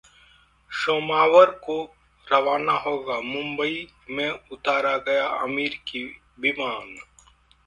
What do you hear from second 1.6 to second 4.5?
को रवाना होगा मुंबई में